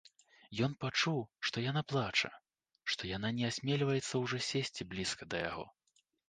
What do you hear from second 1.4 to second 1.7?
што